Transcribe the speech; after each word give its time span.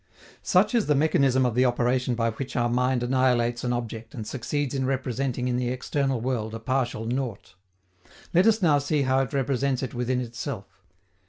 Such 0.41 0.73
is 0.73 0.87
the 0.87 0.95
mechanism 0.95 1.45
of 1.45 1.53
the 1.53 1.65
operation 1.65 2.15
by 2.15 2.31
which 2.31 2.55
our 2.55 2.69
mind 2.69 3.03
annihilates 3.03 3.63
an 3.63 3.71
object 3.71 4.15
and 4.15 4.25
succeeds 4.25 4.73
in 4.73 4.87
representing 4.87 5.47
in 5.47 5.57
the 5.57 5.69
external 5.69 6.19
world 6.19 6.55
a 6.55 6.59
partial 6.59 7.05
nought. 7.05 7.53
Let 8.33 8.47
us 8.47 8.63
now 8.63 8.79
see 8.79 9.03
how 9.03 9.19
it 9.19 9.31
represents 9.31 9.83
it 9.83 9.93
within 9.93 10.19
itself. 10.19 10.81